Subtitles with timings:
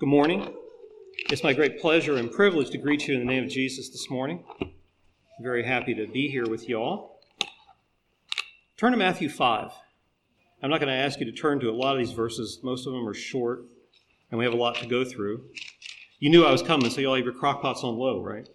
[0.00, 0.54] Good morning.
[1.28, 4.08] It's my great pleasure and privilege to greet you in the name of Jesus this
[4.08, 4.44] morning.
[4.60, 4.70] I'm
[5.42, 7.20] very happy to be here with you all.
[8.76, 9.72] Turn to Matthew 5.
[10.62, 12.86] I'm not going to ask you to turn to a lot of these verses, most
[12.86, 13.64] of them are short,
[14.30, 15.46] and we have a lot to go through.
[16.20, 18.48] You knew I was coming, so you all have your crock pots on low, right?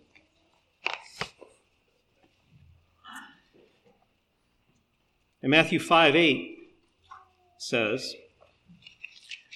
[5.41, 6.57] And Matthew 5 8
[7.57, 8.15] says,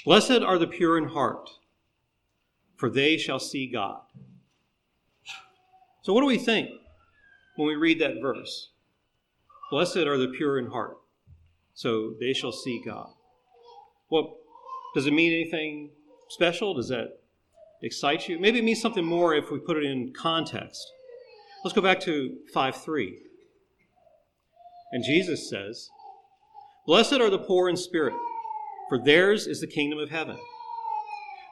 [0.04, 1.50] Blessed are the pure in heart,
[2.78, 4.02] for they shall see God.
[6.04, 6.70] So, what do we think
[7.58, 8.70] when we read that verse?
[9.70, 10.98] Blessed are the pure in heart,
[11.74, 13.10] so they shall see God.
[14.10, 14.38] Well,
[14.96, 15.90] does it mean anything
[16.30, 16.74] special?
[16.74, 17.20] Does that
[17.82, 18.40] excite you?
[18.40, 20.82] Maybe it means something more if we put it in context.
[21.64, 23.20] Let's go back to 5 3.
[24.94, 25.90] And Jesus says,
[26.86, 28.16] Blessed are the poor in spirit,
[28.88, 30.38] for theirs is the kingdom of heaven.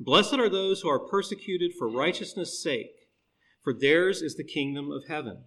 [0.00, 3.08] Blessed are those who are persecuted for righteousness' sake,
[3.62, 5.44] for theirs is the kingdom of heaven.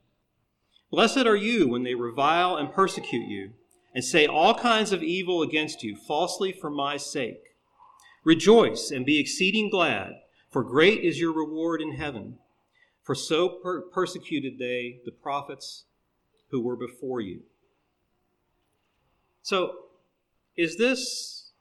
[0.90, 3.52] Blessed are you when they revile and persecute you,
[3.94, 7.56] and say all kinds of evil against you falsely for my sake.
[8.24, 10.14] Rejoice and be exceeding glad,
[10.50, 12.38] for great is your reward in heaven.
[13.04, 15.86] For so per- persecuted they the prophets
[16.50, 17.44] who were before you.
[19.42, 19.76] So,
[20.58, 21.52] is this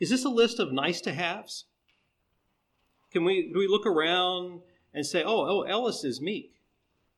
[0.00, 1.64] is this a list of nice to haves?
[3.14, 4.60] Can we do we look around
[4.92, 6.56] and say, "Oh, oh, Ellis is meek.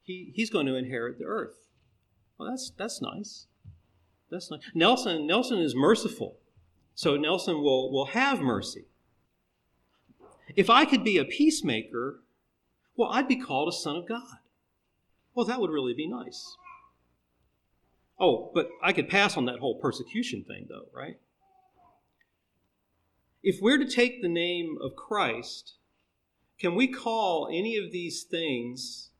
[0.02, 1.66] He he's going to inherit the earth."
[2.38, 3.46] Well, that's that's nice.
[4.30, 4.60] That's nice.
[4.74, 6.36] Nelson Nelson is merciful,
[6.94, 8.84] so Nelson will will have mercy.
[10.54, 12.20] If I could be a peacemaker,
[12.94, 14.38] well, I'd be called a son of God.
[15.34, 16.56] Well, that would really be nice.
[18.20, 21.18] Oh, but I could pass on that whole persecution thing, though, right?
[23.42, 25.74] If we're to take the name of Christ,
[26.58, 29.10] can we call any of these things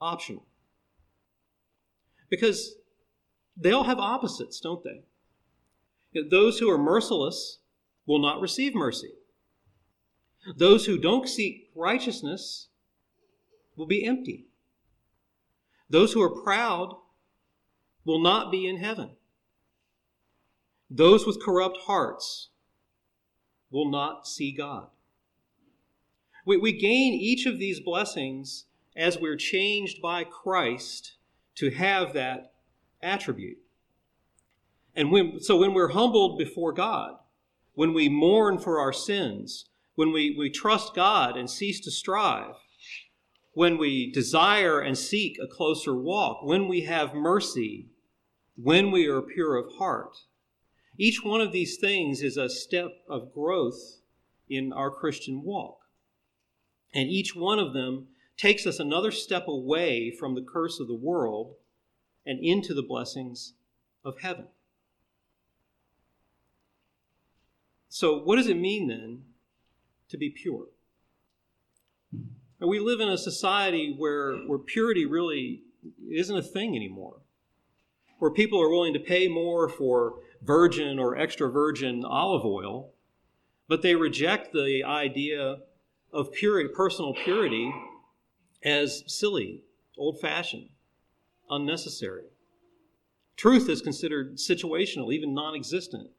[0.00, 0.46] optional?
[2.30, 2.74] Because
[3.56, 5.02] they all have opposites, don't they?
[6.30, 7.58] Those who are merciless
[8.06, 9.12] will not receive mercy.
[10.56, 12.68] Those who don't seek righteousness
[13.76, 14.46] will be empty.
[15.90, 16.94] Those who are proud
[18.04, 19.10] will not be in heaven.
[20.90, 22.48] Those with corrupt hearts
[23.70, 24.88] will not see God.
[26.48, 28.64] We, we gain each of these blessings
[28.96, 31.18] as we're changed by Christ
[31.56, 32.54] to have that
[33.02, 33.58] attribute.
[34.96, 37.16] And when, so when we're humbled before God,
[37.74, 42.54] when we mourn for our sins, when we, we trust God and cease to strive,
[43.52, 47.90] when we desire and seek a closer walk, when we have mercy,
[48.56, 50.16] when we are pure of heart.
[50.96, 54.00] Each one of these things is a step of growth
[54.48, 55.77] in our Christian walk.
[56.94, 60.94] And each one of them takes us another step away from the curse of the
[60.94, 61.54] world
[62.24, 63.54] and into the blessings
[64.04, 64.46] of heaven.
[67.88, 69.22] So, what does it mean then
[70.10, 70.66] to be pure?
[72.60, 75.62] And we live in a society where, where purity really
[76.10, 77.16] isn't a thing anymore,
[78.18, 82.92] where people are willing to pay more for virgin or extra virgin olive oil,
[83.68, 85.58] but they reject the idea
[86.12, 87.72] of purity, personal purity
[88.64, 89.62] as silly,
[89.96, 90.68] old fashioned,
[91.50, 92.24] unnecessary.
[93.36, 96.10] Truth is considered situational, even non existent.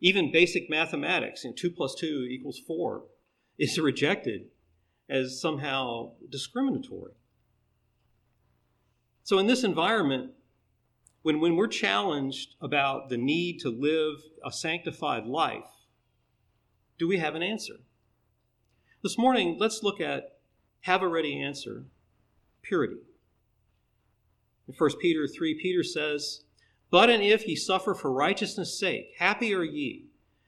[0.00, 3.04] Even basic mathematics, you know, 2 plus 2 equals 4,
[3.58, 4.46] is rejected
[5.08, 7.12] as somehow discriminatory.
[9.22, 10.32] So, in this environment,
[11.22, 15.64] when, when we're challenged about the need to live a sanctified life,
[16.98, 17.74] do we have an answer?
[19.04, 20.38] This morning, let's look at
[20.80, 21.84] have a ready answer
[22.62, 23.02] purity.
[24.66, 26.44] In 1 Peter 3, Peter says,
[26.90, 30.06] But and if ye suffer for righteousness' sake, happy are ye.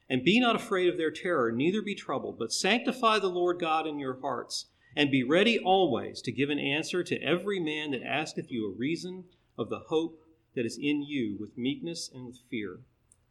[0.09, 3.85] And be not afraid of their terror, neither be troubled, but sanctify the Lord God
[3.85, 4.65] in your hearts,
[4.95, 8.75] and be ready always to give an answer to every man that asketh you a
[8.75, 9.25] reason
[9.55, 10.19] of the hope
[10.55, 12.79] that is in you with meekness and with fear,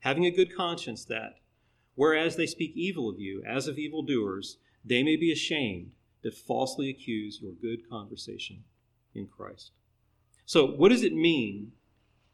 [0.02, 1.40] having a good conscience that,
[1.96, 5.90] whereas they speak evil of you, as of evildoers, they may be ashamed,
[6.22, 8.64] that falsely accuse your good conversation
[9.14, 9.72] in Christ.
[10.46, 11.72] So, what does it mean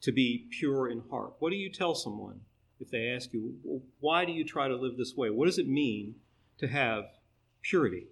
[0.03, 1.35] to be pure in heart?
[1.39, 2.41] What do you tell someone
[2.81, 3.55] if they ask you,
[4.01, 5.31] why do you try to live this way?
[5.31, 6.17] What does it mean
[6.59, 7.05] to have
[7.63, 8.07] purity?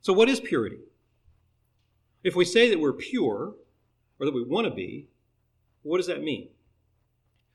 [0.00, 0.78] So, what is purity?
[2.22, 3.54] If we say that we're pure,
[4.18, 5.06] or that we want to be,
[5.82, 6.48] what does that mean?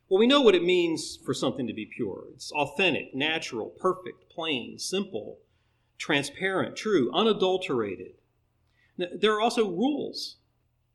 [0.08, 2.26] Well, we know what it means for something to be pure.
[2.36, 5.40] It's authentic, natural, perfect, plain, simple,
[5.98, 8.14] transparent, true, unadulterated.
[8.98, 10.38] There are also rules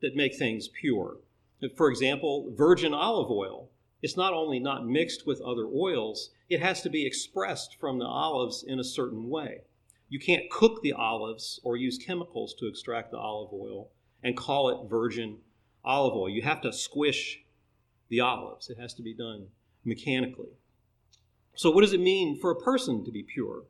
[0.01, 1.17] that make things pure.
[1.77, 3.71] For example, virgin olive oil.
[4.01, 8.07] It's not only not mixed with other oils, it has to be expressed from the
[8.07, 9.63] olives in a certain way.
[10.09, 13.91] You can't cook the olives or use chemicals to extract the olive oil
[14.23, 15.39] and call it virgin
[15.85, 16.29] olive oil.
[16.29, 17.43] You have to squish
[18.11, 19.47] the olives, it has to be done
[19.85, 20.51] mechanically.
[21.55, 23.63] So, what does it mean for a person to be pure?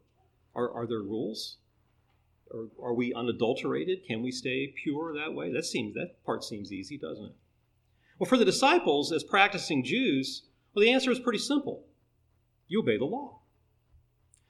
[0.55, 1.59] Are, are there rules?
[2.51, 4.05] Or are we unadulterated?
[4.05, 5.53] Can we stay pure that way?
[5.53, 7.37] That seems that part seems easy, doesn't it?
[8.19, 10.43] Well, for the disciples as practicing Jews,
[10.75, 11.85] well, the answer is pretty simple.
[12.69, 13.41] You obey the law.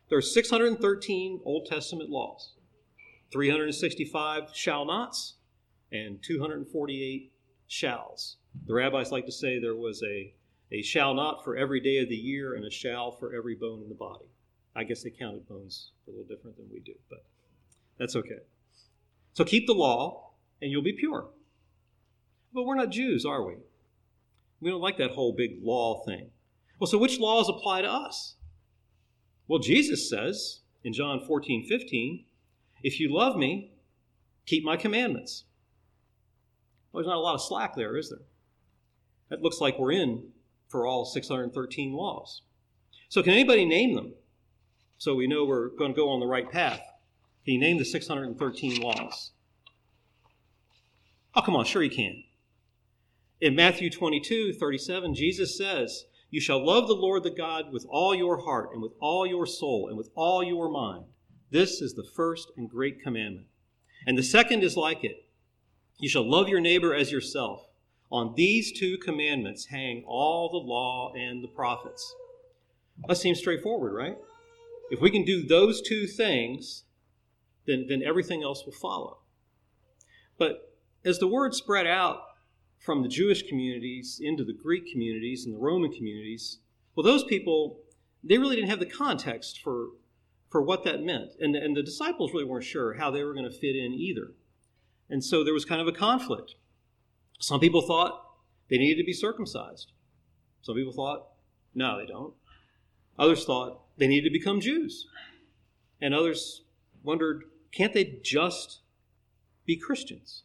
[0.08, 2.54] There are 613 Old Testament laws,
[3.32, 5.34] 365 shall nots,
[5.92, 7.32] and 248
[7.69, 8.37] shalls.
[8.67, 10.35] The rabbis like to say there was a,
[10.73, 13.82] a shall not for every day of the year and a shall for every bone
[13.82, 14.26] in the body.
[14.75, 17.25] I guess they counted bones a little different than we do, but
[17.99, 18.38] that's okay.
[19.32, 20.32] So keep the law,
[20.62, 21.29] and you'll be pure.
[22.52, 23.55] But we're not Jews, are we?
[24.61, 26.31] We don't like that whole big law thing.
[26.79, 28.37] Well, so which laws apply to us?
[29.49, 32.25] Well, Jesus says in John 14, 15,
[32.82, 33.73] if you love me,
[34.47, 35.44] keep my commandments.
[36.93, 38.26] Well, there's not a lot of slack there, is there?
[39.31, 40.29] That looks like we're in
[40.69, 42.43] for all 613 laws.
[43.09, 44.15] So, can anybody name them
[44.99, 46.81] so we know we're going to go on the right path?
[47.44, 49.32] Can you name the 613 laws?
[51.35, 52.25] Oh, come on, sure you can.
[53.41, 58.15] In Matthew 22, 37, Jesus says, You shall love the Lord the God with all
[58.15, 61.05] your heart and with all your soul and with all your mind.
[61.50, 63.47] This is the first and great commandment.
[64.06, 65.25] And the second is like it
[65.99, 67.69] You shall love your neighbor as yourself.
[68.11, 72.15] On these two commandments hang all the law and the prophets.
[73.07, 74.17] That seems straightforward, right?
[74.91, 76.85] If we can do those two things,
[77.67, 79.19] then, then everything else will follow.
[80.39, 80.75] But
[81.05, 82.23] as the word spread out
[82.79, 86.59] from the Jewish communities into the Greek communities and the Roman communities,
[86.95, 87.79] well, those people,
[88.25, 89.91] they really didn't have the context for,
[90.51, 91.33] for what that meant.
[91.39, 94.33] And, and the disciples really weren't sure how they were going to fit in either.
[95.09, 96.55] And so there was kind of a conflict.
[97.40, 98.22] Some people thought
[98.69, 99.92] they needed to be circumcised.
[100.62, 101.26] Some people thought,
[101.75, 102.34] no, they don't.
[103.19, 105.06] Others thought they needed to become Jews.
[106.00, 106.62] And others
[107.02, 108.81] wondered, can't they just
[109.64, 110.42] be Christians?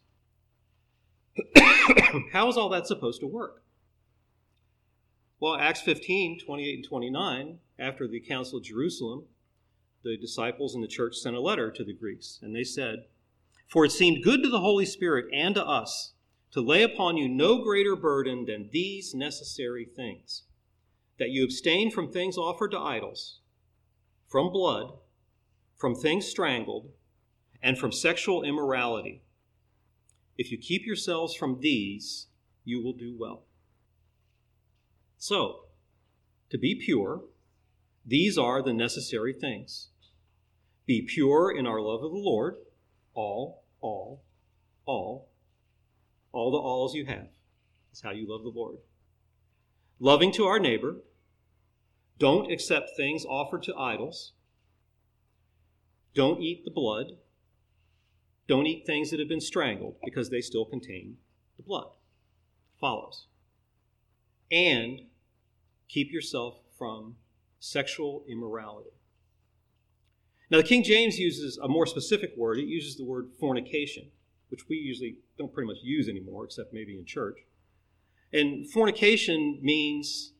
[2.31, 3.61] How is all that supposed to work?
[5.39, 9.25] Well, Acts 15, 28 and 29, after the Council of Jerusalem,
[10.03, 13.05] the disciples and the church sent a letter to the Greeks, and they said,
[13.67, 16.13] For it seemed good to the Holy Spirit and to us
[16.55, 20.43] to lay upon you no greater burden than these necessary things
[21.19, 23.41] that you abstain from things offered to idols,
[24.29, 24.93] from blood,
[25.77, 26.87] from things strangled,
[27.61, 29.21] and from sexual immorality.
[30.37, 32.27] If you keep yourselves from these,
[32.63, 33.43] you will do well.
[35.17, 35.65] So,
[36.51, 37.21] to be pure,
[38.05, 39.89] these are the necessary things.
[40.85, 42.55] Be pure in our love of the Lord,
[43.13, 44.23] all, all,
[44.85, 45.27] all,
[46.35, 47.29] all the alls you have
[47.93, 48.77] is how you love the Lord.
[49.99, 50.97] Loving to our neighbor,
[52.19, 54.33] don't accept things offered to idols.
[56.13, 57.13] Don't eat the blood.
[58.47, 61.17] Don't eat things that have been strangled because they still contain
[61.57, 61.87] the blood.
[62.79, 63.27] Follows.
[64.51, 65.01] And
[65.87, 67.15] keep yourself from
[67.59, 68.91] sexual immorality.
[70.51, 72.59] Now, the King James uses a more specific word.
[72.59, 74.11] It uses the word fornication,
[74.55, 77.39] which we usually don't pretty much use anymore, except maybe in church.
[78.31, 80.31] And fornication means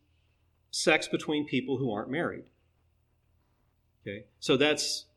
[0.71, 2.45] sex between people who aren't married.
[4.01, 4.23] Okay?
[4.39, 5.07] So that's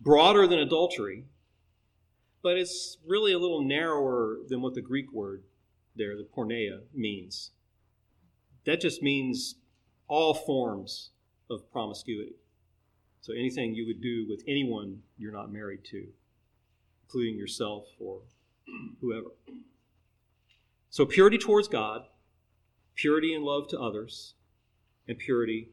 [0.00, 1.24] broader than adultery,
[2.44, 5.42] but it's really a little narrower than what the Greek word
[5.96, 7.50] there, the porneia, means.
[8.66, 9.56] That just means
[10.06, 11.10] all forms
[11.50, 12.36] of promiscuity.
[13.20, 16.06] So anything you would do with anyone you're not married to,
[17.12, 18.20] including yourself or
[19.00, 19.28] whoever.
[20.88, 22.02] So purity towards God,
[22.94, 24.34] purity and love to others,
[25.06, 25.68] and purity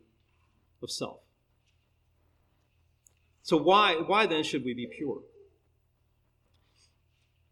[0.83, 1.19] of self.
[3.41, 5.21] So, why, why then should we be pure?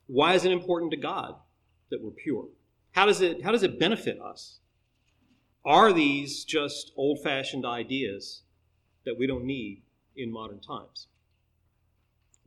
[0.08, 1.36] Why is it important to God
[1.90, 2.48] that we're pure?
[2.92, 4.60] How does it, how does it benefit us?
[5.66, 8.44] Are these just old fashioned ideas
[9.06, 9.82] that we don't need
[10.16, 11.08] in modern times?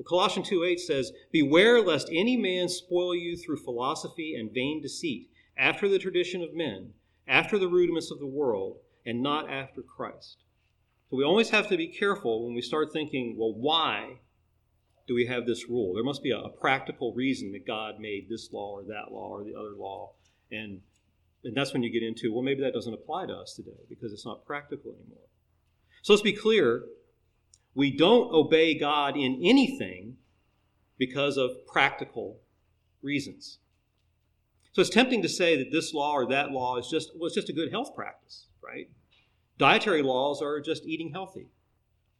[0.04, 5.28] Colossians 2 8 says, Beware lest any man spoil you through philosophy and vain deceit,
[5.56, 6.92] after the tradition of men,
[7.28, 10.38] after the rudiments of the world, and not after Christ.
[11.10, 14.20] So we always have to be careful when we start thinking, well, why
[15.06, 15.94] do we have this rule?
[15.94, 19.30] There must be a, a practical reason that God made this law or that law
[19.30, 20.12] or the other law.
[20.52, 20.80] And,
[21.44, 24.12] and that's when you get into, well, maybe that doesn't apply to us today because
[24.12, 25.26] it's not practical anymore.
[26.02, 26.84] So let's be clear
[27.74, 30.16] we don't obey God in anything
[30.98, 32.38] because of practical
[33.02, 33.58] reasons.
[34.72, 37.48] So it's tempting to say that this law or that law is just it's just
[37.48, 38.88] a good health practice, right?
[39.58, 41.48] Dietary laws are just eating healthy,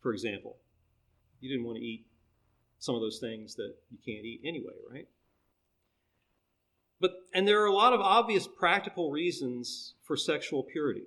[0.00, 0.57] for example.
[1.40, 2.07] You didn't want to eat
[2.78, 5.09] some of those things that you can't eat anyway, right?
[7.00, 11.07] But and there are a lot of obvious practical reasons for sexual purity.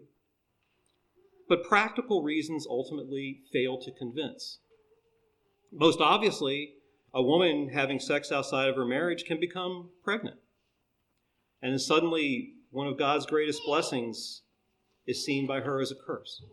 [1.50, 4.60] But practical reasons ultimately fail to convince.
[5.72, 6.76] Most obviously,
[7.14, 10.38] a woman having sex outside of her marriage can become pregnant.
[11.62, 14.42] And suddenly, one of God's greatest blessings
[15.06, 16.44] is seen by her as a curse.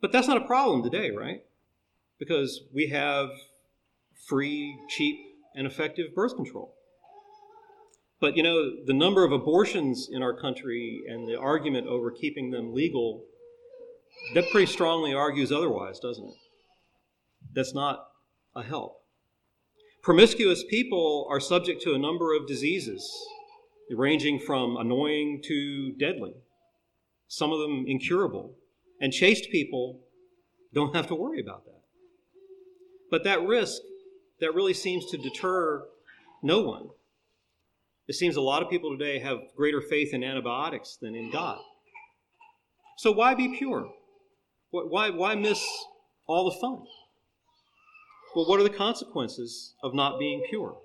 [0.00, 1.44] But that's not a problem today, right?
[2.18, 3.30] Because we have
[4.26, 5.16] free, cheap,
[5.54, 6.74] and effective birth control.
[8.22, 12.52] But you know, the number of abortions in our country and the argument over keeping
[12.52, 13.24] them legal,
[14.34, 16.34] that pretty strongly argues otherwise, doesn't it?
[17.52, 18.06] That's not
[18.54, 19.02] a help.
[20.02, 23.10] Promiscuous people are subject to a number of diseases,
[23.90, 26.34] ranging from annoying to deadly
[27.26, 28.54] some of them incurable.
[29.00, 29.98] And chaste people
[30.72, 31.80] don't have to worry about that.
[33.10, 33.82] But that risk,
[34.38, 35.88] that really seems to deter
[36.40, 36.90] no one.
[38.12, 41.58] It seems a lot of people today have greater faith in antibiotics than in God.
[42.98, 43.90] So why be pure?
[44.70, 45.66] Why, why miss
[46.26, 46.82] all the fun?
[48.36, 50.76] Well, what are the consequences of not being pure?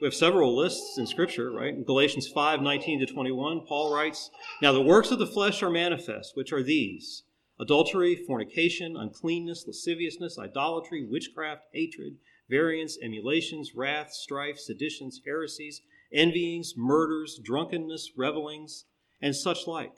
[0.00, 1.74] We have several lists in Scripture, right?
[1.74, 4.30] In Galatians 5 19 to 21, Paul writes,
[4.62, 7.24] Now the works of the flesh are manifest, which are these
[7.58, 12.18] adultery, fornication, uncleanness, lasciviousness, idolatry, witchcraft, hatred,
[12.48, 15.80] variance, emulations, wrath, strife, seditions, heresies,
[16.12, 18.84] envyings, murders, drunkenness, revelings,
[19.20, 19.92] and such like,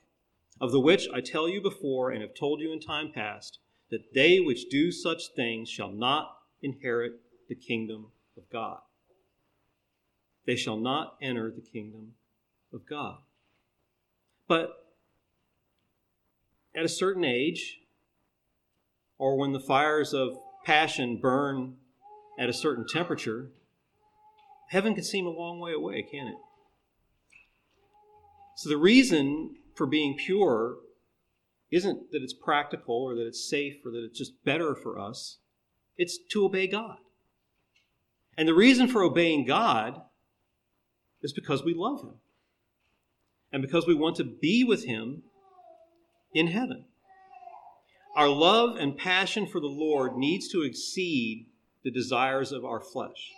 [0.61, 3.59] of the which I tell you before and have told you in time past,
[3.91, 8.79] that they which do such things shall not inherit the kingdom of God
[10.45, 12.15] they shall not enter the kingdom
[12.73, 13.19] of God.
[14.49, 14.87] But
[16.75, 17.81] at a certain age,
[19.19, 21.77] or when the fires of passion burn
[22.39, 23.51] at a certain temperature,
[24.73, 26.39] heaven can seem a long way away, can it?
[28.57, 30.77] So the reason for being pure
[31.71, 35.39] isn't that it's practical or that it's safe or that it's just better for us.
[35.99, 36.97] It's to obey God.
[38.39, 40.01] And the reason for obeying God
[41.23, 42.15] is because we love him
[43.53, 45.23] and because we want to be with him
[46.35, 46.87] in heaven.
[48.17, 51.47] Our love and passion for the Lord needs to exceed
[51.85, 53.33] the desires of our flesh.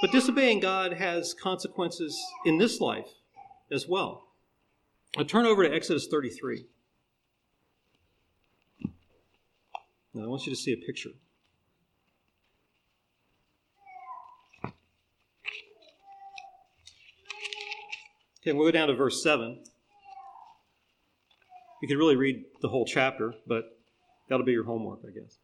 [0.00, 3.08] But disobeying God has consequences in this life
[3.70, 4.28] as well.
[5.16, 6.66] I'll turn over to Exodus 33.
[10.12, 11.10] Now, I want you to see a picture.
[18.40, 19.58] Okay, we'll go down to verse 7.
[21.82, 23.78] You could really read the whole chapter, but
[24.28, 25.38] that'll be your homework, I guess.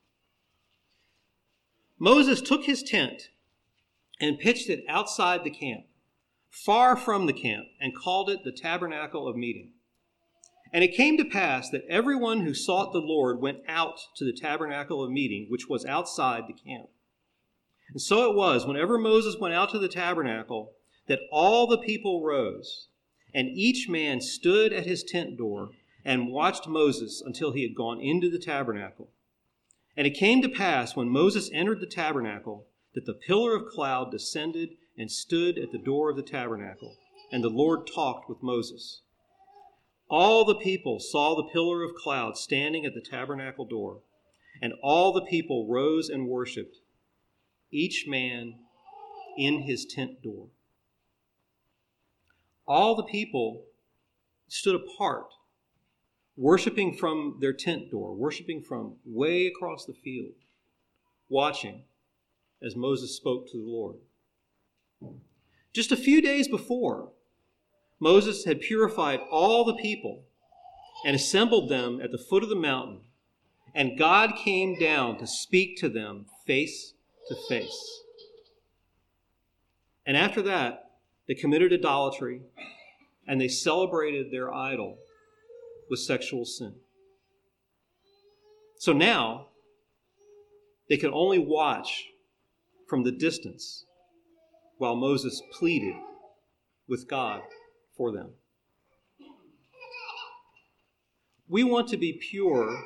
[1.98, 3.30] Moses took his tent
[4.22, 5.82] and pitched it outside the camp,
[6.48, 9.72] far from the camp, and called it the tabernacle of meeting.
[10.72, 14.32] And it came to pass that everyone who sought the Lord went out to the
[14.32, 16.88] tabernacle of meeting, which was outside the camp.
[17.90, 20.72] And so it was, whenever Moses went out to the tabernacle,
[21.08, 22.88] that all the people rose
[23.34, 25.70] and each man stood at his tent door
[26.04, 29.10] and watched Moses until he had gone into the tabernacle.
[29.96, 34.10] And it came to pass when Moses entered the tabernacle that the pillar of cloud
[34.10, 36.96] descended and stood at the door of the tabernacle,
[37.30, 39.02] and the Lord talked with Moses.
[40.08, 44.00] All the people saw the pillar of cloud standing at the tabernacle door,
[44.60, 46.76] and all the people rose and worshiped,
[47.70, 48.54] each man
[49.38, 50.48] in his tent door
[52.66, 53.64] all the people
[54.48, 55.26] stood apart,
[56.36, 60.32] worshiping from their tent door, worshiping from way across the field,
[61.28, 61.82] watching
[62.64, 63.96] as Moses spoke to the Lord.
[65.72, 67.10] Just a few days before,
[67.98, 70.24] Moses had purified all the people
[71.04, 73.00] and assembled them at the foot of the mountain,
[73.74, 76.94] and God came down to speak to them face
[77.28, 78.02] to face.
[80.04, 80.90] And after that,
[81.26, 82.42] they committed idolatry
[83.26, 84.98] and they celebrated their idol
[85.88, 86.74] with sexual sin.
[88.78, 89.46] So now,
[90.88, 92.08] they could only watch
[92.92, 93.86] from the distance
[94.76, 95.94] while Moses pleaded
[96.86, 97.40] with God
[97.96, 98.32] for them.
[101.48, 102.84] We want to be pure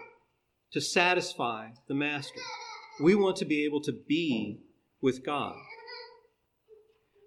[0.70, 2.38] to satisfy the Master.
[3.00, 4.60] We want to be able to be
[5.02, 5.56] with God.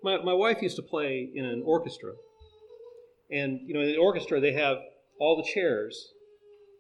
[0.01, 2.13] My, my wife used to play in an orchestra.
[3.29, 4.77] And, you know, in the orchestra, they have
[5.19, 6.13] all the chairs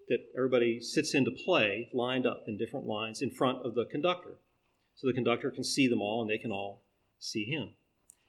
[0.07, 3.83] that everybody sits in to play lined up in different lines in front of the
[3.83, 4.37] conductor.
[4.99, 6.81] So the conductor can see them all and they can all
[7.19, 7.69] see him.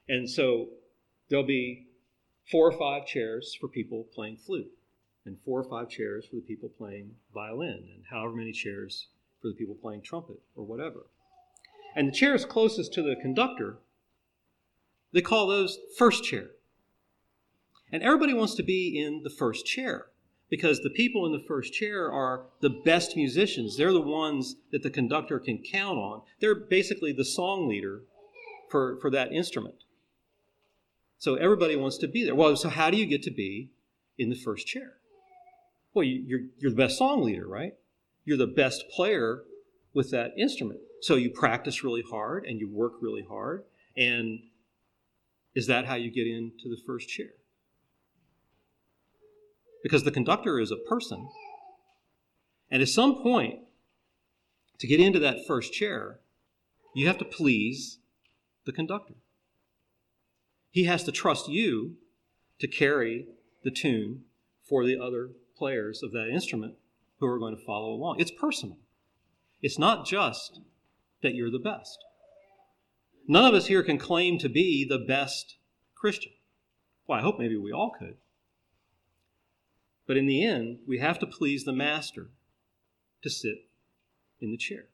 [0.07, 0.69] And so
[1.27, 1.87] there'll be
[2.49, 4.71] four or five chairs for people playing flute,
[5.25, 9.07] and four or five chairs for the people playing violin, and however many chairs
[9.41, 11.07] for the people playing trumpet or whatever.
[11.93, 13.79] And the chairs closest to the conductor,
[15.11, 16.51] they call those first chair.
[17.91, 20.05] And everybody wants to be in the first chair
[20.51, 23.77] because the people in the first chair are the best musicians.
[23.77, 26.21] They're the ones that the conductor can count on.
[26.41, 28.01] They're basically the song leader
[28.69, 29.85] for, for that instrument.
[31.17, 32.35] So everybody wants to be there.
[32.35, 33.71] Well, so how do you get to be
[34.17, 34.95] in the first chair?
[35.93, 37.75] Well, you're, you're the best song leader, right?
[38.25, 39.43] You're the best player
[39.93, 40.81] with that instrument.
[41.01, 43.63] So you practice really hard and you work really hard.
[43.95, 44.39] And
[45.55, 47.29] is that how you get into the first chair?
[49.83, 51.27] Because the conductor is a person.
[52.69, 53.59] And at some point,
[54.79, 56.19] to get into that first chair,
[56.95, 57.99] you have to please
[58.65, 59.15] the conductor.
[60.69, 61.95] He has to trust you
[62.59, 63.27] to carry
[63.63, 64.23] the tune
[64.67, 66.75] for the other players of that instrument
[67.19, 68.19] who are going to follow along.
[68.19, 68.77] It's personal.
[69.61, 70.59] It's not just
[71.21, 71.99] that you're the best.
[73.27, 75.57] None of us here can claim to be the best
[75.93, 76.31] Christian.
[77.05, 78.15] Well, I hope maybe we all could.
[80.07, 82.29] But in the end, we have to please the Master
[83.23, 83.67] to sit
[84.39, 84.85] in the chair.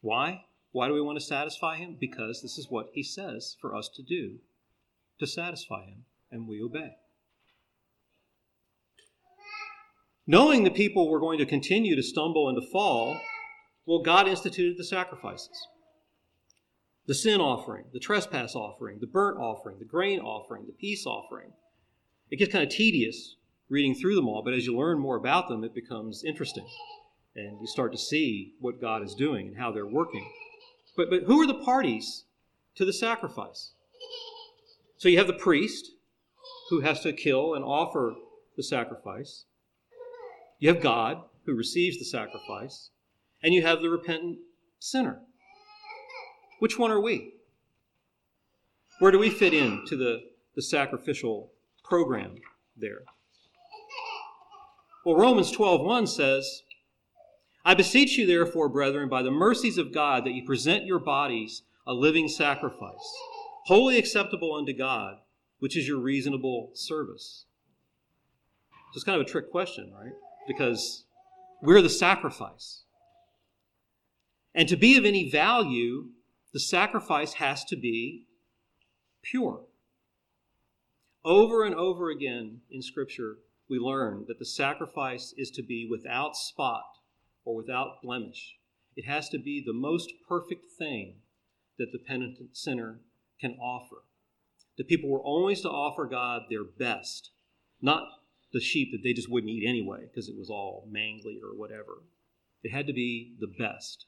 [0.00, 0.44] Why?
[0.72, 1.96] Why do we want to satisfy him?
[1.98, 4.38] Because this is what he says for us to do
[5.18, 6.92] to satisfy him, and we obey.
[10.26, 13.18] Knowing the people were going to continue to stumble and to fall,
[13.86, 15.66] well, God instituted the sacrifices
[17.06, 21.50] the sin offering, the trespass offering, the burnt offering, the grain offering, the peace offering.
[22.30, 23.36] It gets kind of tedious
[23.68, 26.66] reading through them all, but as you learn more about them, it becomes interesting.
[27.36, 30.28] And you start to see what God is doing and how they're working.
[30.96, 32.24] But, but who are the parties
[32.74, 33.72] to the sacrifice?
[34.96, 35.92] So you have the priest
[36.70, 38.14] who has to kill and offer
[38.56, 39.44] the sacrifice.
[40.58, 42.90] You have God who receives the sacrifice.
[43.42, 44.38] And you have the repentant
[44.80, 45.20] sinner.
[46.58, 47.34] Which one are we?
[48.98, 50.22] Where do we fit into the,
[50.56, 51.52] the sacrificial
[51.88, 52.36] program
[52.76, 53.02] there?
[55.04, 56.62] Well, Romans 12:1 says,
[57.64, 61.62] I beseech you, therefore, brethren, by the mercies of God, that you present your bodies
[61.86, 63.14] a living sacrifice,
[63.66, 65.16] wholly acceptable unto God,
[65.58, 67.46] which is your reasonable service.
[68.70, 70.12] So it's kind of a trick question, right?
[70.46, 71.04] Because
[71.62, 72.84] we're the sacrifice.
[74.54, 76.08] And to be of any value,
[76.52, 78.26] the sacrifice has to be
[79.22, 79.67] pure.
[81.28, 83.36] Over and over again in Scripture,
[83.68, 86.86] we learn that the sacrifice is to be without spot
[87.44, 88.56] or without blemish.
[88.96, 91.16] It has to be the most perfect thing
[91.78, 93.00] that the penitent sinner
[93.38, 94.04] can offer.
[94.78, 97.30] The people were always to offer God their best,
[97.82, 98.04] not
[98.54, 102.04] the sheep that they just wouldn't eat anyway because it was all mangly or whatever.
[102.62, 104.06] It had to be the best.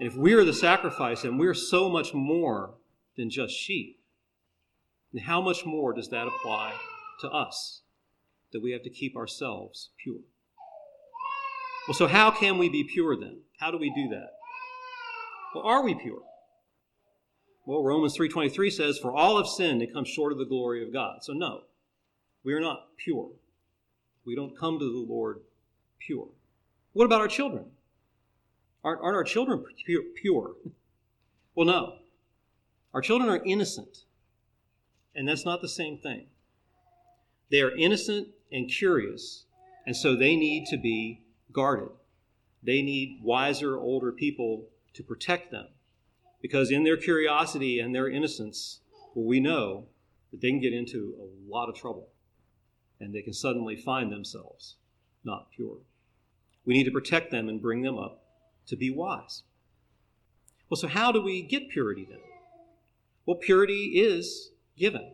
[0.00, 2.74] And if we are the sacrifice and we're so much more
[3.16, 3.99] than just sheep,
[5.12, 6.74] then how much more does that apply
[7.20, 7.82] to us
[8.52, 10.20] that we have to keep ourselves pure?
[11.88, 13.40] Well, so how can we be pure then?
[13.58, 14.30] How do we do that?
[15.54, 16.22] Well, are we pure?
[17.66, 20.92] Well, Romans 3:23 says, "For all have sinned and come short of the glory of
[20.92, 21.64] God." So no,
[22.42, 23.32] we are not pure.
[24.24, 25.42] We don't come to the Lord
[25.98, 26.28] pure.
[26.92, 27.72] What about our children?
[28.82, 29.64] Aren't, aren't our children
[30.14, 30.56] pure?
[31.56, 31.98] Well, no.
[32.94, 34.04] Our children are innocent.
[35.14, 36.26] And that's not the same thing.
[37.50, 39.44] They are innocent and curious,
[39.86, 41.90] and so they need to be guarded.
[42.62, 45.68] They need wiser, older people to protect them.
[46.42, 48.80] Because in their curiosity and their innocence,
[49.14, 49.86] well, we know
[50.30, 52.08] that they can get into a lot of trouble
[52.98, 54.76] and they can suddenly find themselves
[55.24, 55.78] not pure.
[56.64, 58.22] We need to protect them and bring them up
[58.66, 59.42] to be wise.
[60.68, 62.20] Well, so how do we get purity then?
[63.26, 65.12] Well, purity is given.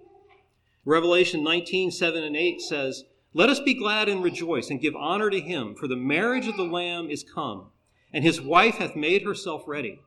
[0.84, 5.30] Revelation 19, 7 and 8 says, Let us be glad and rejoice and give honor
[5.30, 7.70] to him, for the marriage of the Lamb is come,
[8.12, 10.00] and his wife hath made herself ready.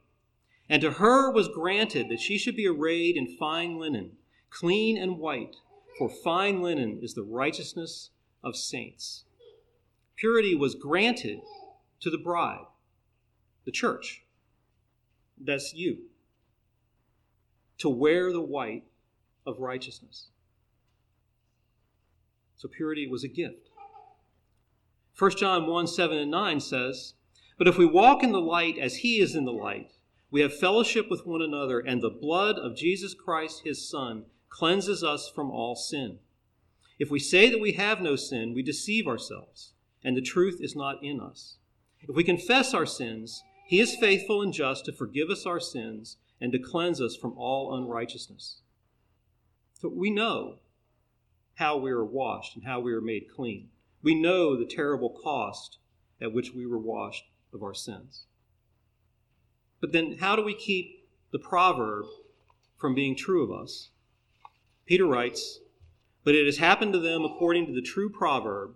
[0.70, 4.12] And to her was granted that she should be arrayed in fine linen,
[4.50, 5.56] clean and white,
[5.98, 8.12] for fine linen is the righteousness
[8.44, 9.26] of saints.
[10.16, 11.40] Purity was granted
[12.00, 12.66] to the bride,
[13.66, 14.24] the church.
[15.38, 16.04] That's you.
[17.80, 18.84] To wear the white
[19.50, 20.28] of righteousness.
[22.56, 23.70] So purity was a gift.
[25.18, 27.14] 1 John 1 7 and 9 says,
[27.58, 29.94] But if we walk in the light as he is in the light,
[30.32, 35.04] we have fellowship with one another, and the blood of Jesus Christ, his Son, cleanses
[35.04, 36.20] us from all sin.
[37.00, 40.76] If we say that we have no sin, we deceive ourselves, and the truth is
[40.76, 41.58] not in us.
[42.02, 46.18] If we confess our sins, he is faithful and just to forgive us our sins
[46.42, 48.62] and to cleanse us from all unrighteousness.
[49.80, 50.58] So we know
[51.56, 53.70] how we are washed and how we are made clean.
[54.02, 55.78] We know the terrible cost
[56.22, 58.26] at which we were washed of our sins.
[59.80, 62.06] But then, how do we keep the proverb
[62.78, 63.92] from being true of us?
[64.86, 65.60] Peter writes,
[66.26, 68.76] But it has happened to them according to the true proverb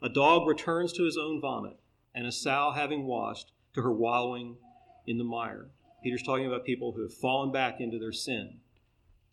[0.00, 1.80] a dog returns to his own vomit,
[2.14, 4.56] and a sow having washed to her wallowing
[5.04, 5.70] in the mire.
[6.04, 8.60] Peter's talking about people who have fallen back into their sin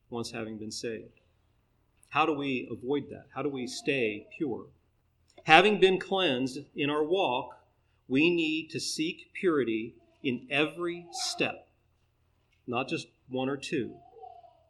[0.10, 1.22] once having been saved.
[2.10, 3.26] How do we avoid that?
[3.34, 4.68] How do we stay pure?
[5.44, 7.58] Having been cleansed in our walk,
[8.08, 11.68] we need to seek purity in every step,
[12.68, 13.96] not just one or two.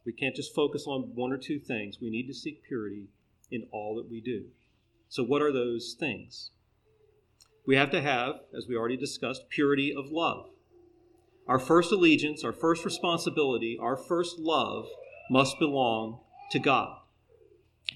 [0.05, 1.99] We can't just focus on one or two things.
[2.01, 3.07] We need to seek purity
[3.51, 4.45] in all that we do.
[5.07, 6.51] So, what are those things?
[7.65, 10.49] We have to have, as we already discussed, purity of love.
[11.47, 14.87] Our first allegiance, our first responsibility, our first love
[15.29, 16.19] must belong
[16.51, 16.97] to God.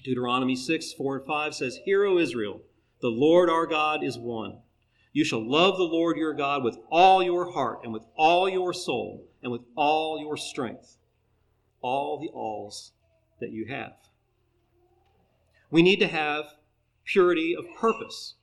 [0.04, 2.62] Deuteronomy 6, 4 and 5 says, Hear, O Israel,
[3.00, 4.58] the Lord our God is one.
[5.12, 8.72] You shall love the Lord your God with all your heart and with all your
[8.72, 10.96] soul and with all your strength.
[11.82, 12.92] All the alls
[13.40, 13.94] that you have.
[15.70, 16.44] We need to have
[17.04, 18.34] purity of purpose.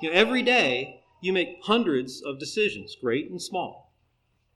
[0.00, 3.81] You know, every day you make hundreds of decisions, great and small.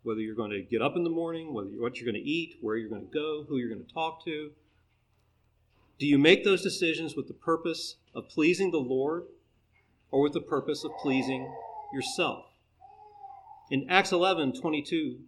[0.07, 2.31] Whether you're going to get up in the morning, whether you're, what you're going to
[2.31, 4.53] eat, where you're going to go, who you're going to talk to.
[5.99, 9.25] Do you make those decisions with the purpose of pleasing the Lord
[10.11, 11.53] or with the purpose of pleasing
[11.92, 12.47] yourself.
[13.71, 15.19] In Acts 11 22,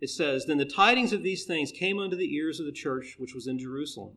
[0.00, 3.14] it says, Then the tidings of these things came unto the ears of the church
[3.18, 4.16] which was in Jerusalem.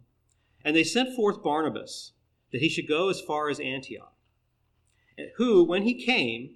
[0.65, 2.13] And they sent forth Barnabas,
[2.51, 4.13] that he should go as far as Antioch.
[5.37, 6.55] Who, when he came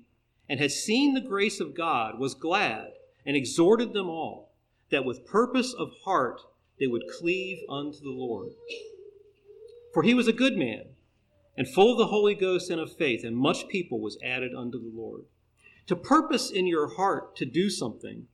[0.49, 2.93] and had seen the grace of God, was glad
[3.27, 4.53] and exhorted them all,
[4.89, 6.41] that with purpose of heart
[6.79, 8.53] they would cleave unto the Lord.
[9.93, 10.85] For he was a good man
[11.57, 14.79] and full of the Holy Ghost and of faith, and much people was added unto
[14.79, 15.23] the Lord.
[15.87, 18.27] To purpose in your heart to do something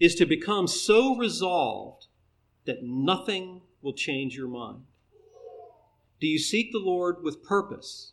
[0.00, 2.06] is to become so resolved
[2.64, 4.82] that nothing will change your mind.
[6.20, 8.12] Do you seek the Lord with purpose?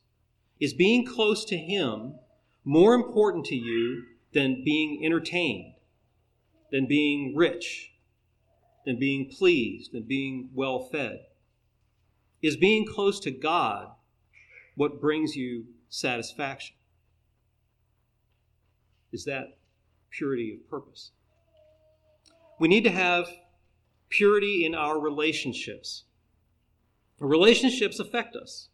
[0.60, 2.16] Is being close to Him
[2.64, 5.75] more important to you than being entertained,
[6.76, 7.94] than being rich,
[8.86, 11.22] than being pleased, than being well fed?
[12.42, 13.92] Is being close to God
[14.76, 16.76] what brings you satisfaction?
[19.14, 19.58] Is that
[20.10, 21.12] purity of purpose?
[22.60, 23.30] We need to have
[24.10, 26.04] purity in our relationships.
[27.22, 28.68] Relationships affect us.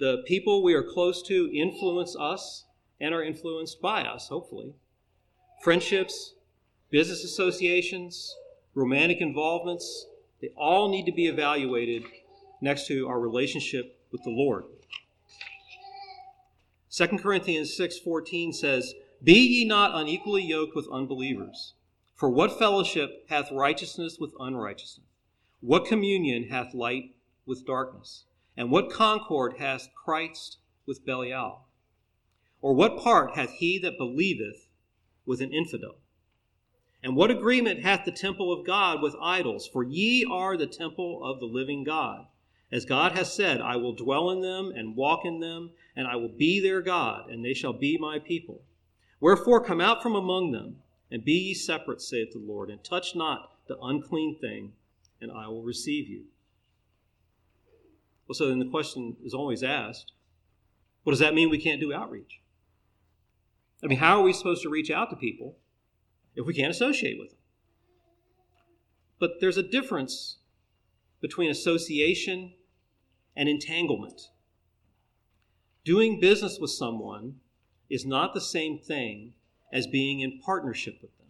[0.00, 2.64] The people we are close to influence us
[3.00, 4.74] and are influenced by us, hopefully.
[5.62, 6.32] Friendships,
[6.90, 8.36] business associations,
[8.74, 10.06] romantic involvements,
[10.40, 12.04] they all need to be evaluated
[12.60, 14.64] next to our relationship with the Lord.
[16.90, 21.74] 2 Corinthians 6:14 says, "Be ye not unequally yoked with unbelievers.
[22.14, 25.06] For what fellowship hath righteousness with unrighteousness?
[25.60, 28.24] What communion hath light with darkness?
[28.56, 31.66] And what concord hath Christ with Belial?
[32.62, 34.68] Or what part hath he that believeth
[35.26, 35.96] with an infidel?"
[37.02, 39.68] And what agreement hath the temple of God with idols?
[39.68, 42.26] For ye are the temple of the living God.
[42.72, 46.16] As God has said, I will dwell in them and walk in them, and I
[46.16, 48.62] will be their God, and they shall be my people.
[49.20, 53.14] Wherefore come out from among them, and be ye separate, saith the Lord, and touch
[53.14, 54.72] not the unclean thing,
[55.20, 56.24] and I will receive you.
[58.26, 60.12] Well, so then the question is always asked
[61.04, 62.40] what does that mean we can't do outreach?
[63.80, 65.56] I mean, how are we supposed to reach out to people
[66.36, 67.38] if we can't associate with them?
[69.18, 70.36] But there's a difference
[71.20, 72.52] between association
[73.34, 74.28] and entanglement.
[75.84, 77.36] Doing business with someone
[77.88, 79.32] is not the same thing
[79.72, 81.26] as being in partnership with them.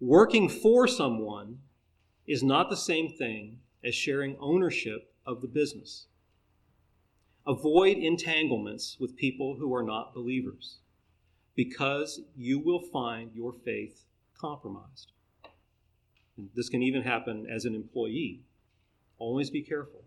[0.00, 1.58] Working for someone
[2.26, 6.06] is not the same thing as sharing ownership of the business.
[7.46, 10.78] Avoid entanglements with people who are not believers
[11.56, 14.04] because you will find your faith
[14.38, 15.12] compromised.
[16.36, 18.42] And this can even happen as an employee.
[19.18, 20.04] Always be careful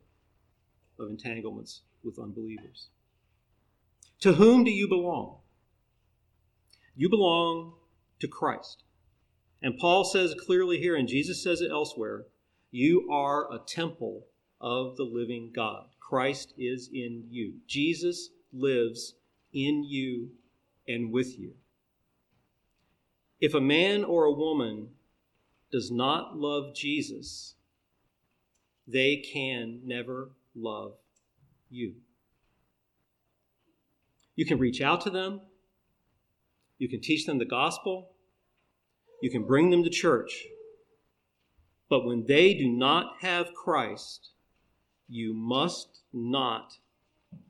[0.99, 2.89] of entanglements with unbelievers.
[4.21, 5.37] To whom do you belong?
[6.95, 7.73] You belong
[8.19, 8.83] to Christ.
[9.61, 12.25] And Paul says clearly here, and Jesus says it elsewhere
[12.71, 14.27] you are a temple
[14.61, 15.87] of the living God.
[15.99, 17.55] Christ is in you.
[17.67, 19.15] Jesus lives
[19.53, 20.29] in you
[20.89, 21.53] and with you.
[23.39, 24.89] If a man or a woman
[25.71, 27.53] does not love Jesus,
[28.87, 30.95] they can never love
[31.69, 31.93] you.
[34.35, 35.41] You can reach out to them.
[36.79, 38.11] You can teach them the gospel.
[39.21, 40.47] You can bring them to church.
[41.87, 44.31] But when they do not have Christ,
[45.07, 46.77] you must not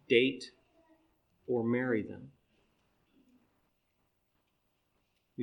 [0.10, 0.52] date
[1.48, 2.32] or marry them.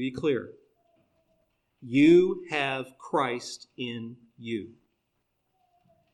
[0.01, 0.51] Be clear.
[1.81, 4.71] You have Christ in you.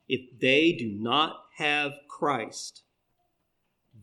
[0.09, 2.83] If they do not have Christ,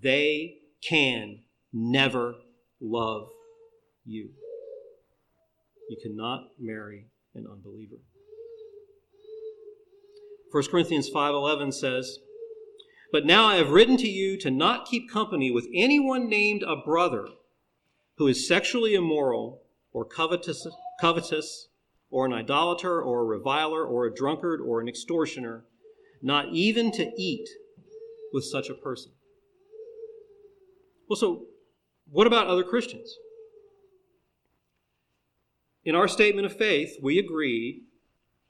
[0.02, 1.39] they can
[1.72, 2.36] never
[2.82, 3.30] love
[4.06, 4.30] you.
[5.89, 7.98] You cannot marry an unbeliever.
[10.52, 12.20] 1 Corinthians 5:11 says,
[13.12, 16.76] "But now I have written to you to not keep company with anyone named a
[16.76, 17.28] brother
[18.15, 20.67] who is sexually immoral or covetous,
[20.99, 21.69] covetous
[22.10, 25.65] or an idolater or a reviler or a drunkard or an extortioner,
[26.21, 27.47] not even to eat
[28.32, 29.12] with such a person."
[31.08, 31.47] Well, so
[32.12, 33.17] what about other Christians?
[35.84, 37.84] In our statement of faith, we agree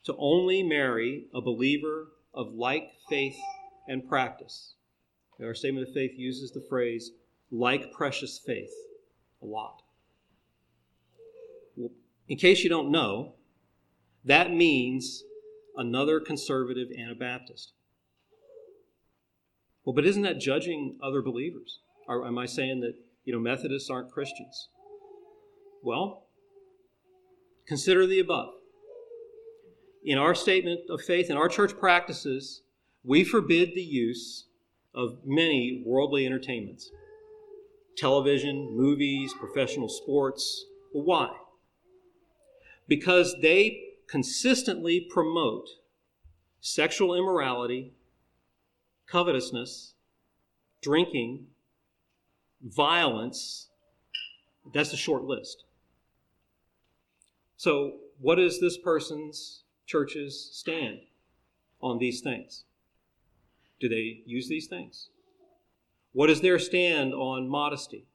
[0.04, 3.38] to only marry a believer of like faith
[3.88, 4.76] and practice.
[5.40, 7.12] Our statement of faith uses the phrase
[7.50, 8.74] like precious faith
[9.42, 9.82] a lot.
[12.30, 13.34] In case you don't know,
[14.24, 15.24] that means
[15.76, 17.74] another conservative Anabaptist.
[19.84, 21.80] Well, but isn't that judging other believers?
[22.08, 22.94] Or am I saying that,
[23.26, 24.70] you know, Methodists aren't Christians?
[25.84, 26.28] Well,
[27.68, 28.54] consider the above
[30.04, 32.62] in our statement of faith, in our church practices,
[33.04, 34.48] we forbid the use
[34.94, 36.90] of many worldly entertainments
[37.98, 40.66] television, movies, professional sports.
[40.94, 41.30] Well, why?
[42.90, 45.70] Because they consistently promote
[46.60, 47.94] sexual immorality,
[49.08, 49.94] covetousness,
[50.82, 51.46] drinking,
[52.62, 53.70] violence.
[54.74, 55.64] That's a short list.
[57.56, 61.00] So, what is this person's churches stand
[61.82, 62.64] on these things?
[63.80, 65.10] Do they use these things?
[66.12, 68.06] What is their stand on modesty,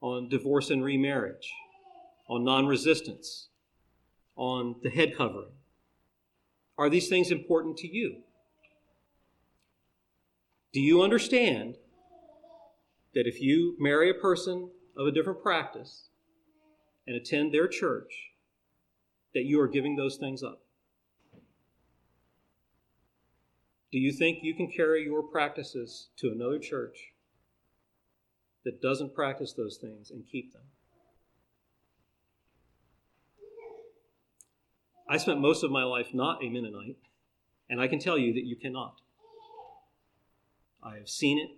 [0.00, 1.52] on divorce and remarriage,
[2.28, 3.48] on non resistance,
[4.36, 5.52] on the head covering?
[6.78, 8.22] Are these things important to you?
[10.72, 11.76] Do you understand
[13.14, 16.08] that if you marry a person of a different practice
[17.06, 18.30] and attend their church,
[19.34, 20.62] that you are giving those things up?
[23.90, 27.12] Do you think you can carry your practices to another church
[28.64, 30.62] that doesn't practice those things and keep them?
[35.12, 36.96] I spent most of my life not a Mennonite,
[37.68, 39.02] and I can tell you that you cannot.
[40.82, 41.50] I have seen it.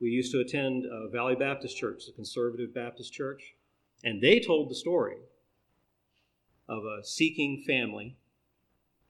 [0.00, 3.54] We used to attend uh, Valley Baptist Church, a conservative Baptist church,
[4.02, 5.18] and they told the story
[6.68, 8.16] of a seeking family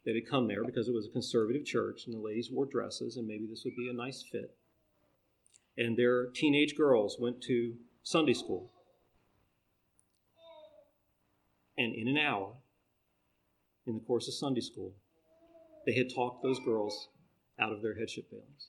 [0.04, 3.16] that had come there because it was a conservative church and the ladies wore dresses
[3.16, 4.54] and maybe this would be a nice fit.
[5.78, 8.70] And their teenage girls went to Sunday school.
[11.76, 12.54] And in an hour,
[13.86, 14.94] in the course of Sunday school,
[15.86, 17.08] they had talked those girls
[17.58, 18.68] out of their headship veilings.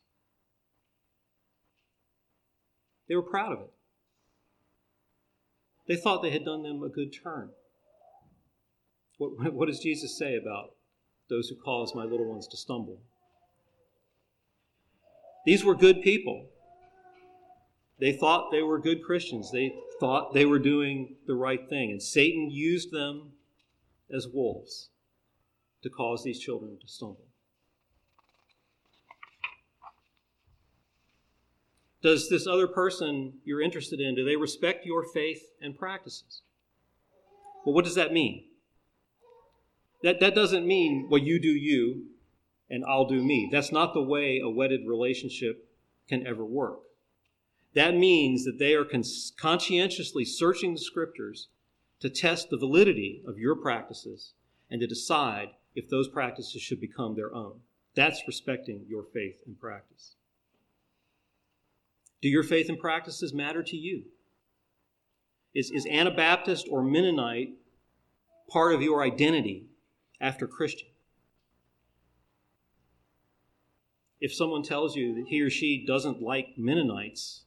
[3.07, 3.73] They were proud of it.
[5.87, 7.49] They thought they had done them a good turn.
[9.17, 10.75] What, what does Jesus say about
[11.29, 13.01] those who cause my little ones to stumble?
[15.45, 16.47] These were good people.
[17.99, 19.51] They thought they were good Christians.
[19.51, 21.91] They thought they were doing the right thing.
[21.91, 23.33] And Satan used them
[24.11, 24.89] as wolves
[25.83, 27.27] to cause these children to stumble.
[32.01, 36.41] Does this other person you're interested in, do they respect your faith and practices?
[37.65, 38.43] Well, what does that mean?
[40.01, 42.07] That, that doesn't mean, well, you do you
[42.69, 43.49] and I'll do me.
[43.51, 45.69] That's not the way a wedded relationship
[46.09, 46.79] can ever work.
[47.75, 48.85] That means that they are
[49.37, 51.47] conscientiously searching the scriptures
[51.99, 54.33] to test the validity of your practices
[54.69, 57.61] and to decide if those practices should become their own.
[57.95, 60.15] That's respecting your faith and practice.
[62.21, 64.03] Do your faith and practices matter to you?
[65.53, 67.53] Is, is Anabaptist or Mennonite
[68.49, 69.65] part of your identity
[70.19, 70.87] after Christian?
[74.19, 77.43] If someone tells you that he or she doesn't like Mennonites,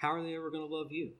[0.00, 1.12] how are they ever going to love you?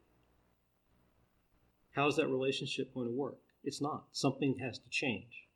[1.95, 3.39] How is that relationship going to work?
[3.63, 4.05] It's not.
[4.13, 5.47] Something has to change.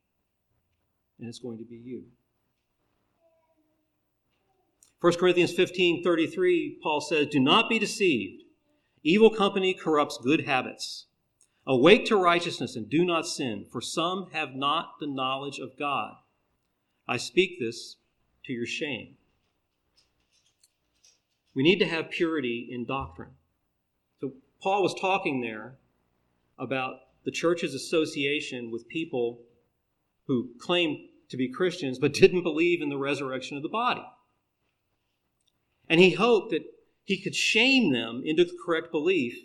[1.19, 2.03] And it's going to be you.
[5.01, 8.43] 1 Corinthians 15 33, Paul says, Do not be deceived.
[9.03, 11.07] Evil company corrupts good habits.
[11.65, 16.13] Awake to righteousness and do not sin, for some have not the knowledge of God.
[17.07, 17.95] I speak this
[18.45, 19.15] to your shame.
[21.55, 23.31] We need to have purity in doctrine.
[24.19, 25.77] So, Paul was talking there
[26.59, 29.41] about the church's association with people
[30.27, 34.05] who claimed to be Christians but didn't believe in the resurrection of the body.
[35.87, 36.63] And he hoped that
[37.03, 39.37] he could shame them into the correct belief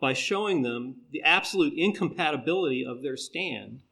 [0.00, 3.82] by showing them the absolute incompatibility of their stand